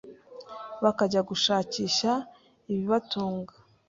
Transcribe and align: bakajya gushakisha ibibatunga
bakajya 0.83 1.21
gushakisha 1.29 2.11
ibibatunga 2.71 3.53